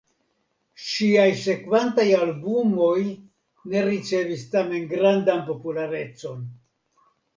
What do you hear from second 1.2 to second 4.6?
sekvantaj albumoj ne ricevis